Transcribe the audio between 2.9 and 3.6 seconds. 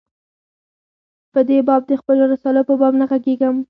نه ږغېږم.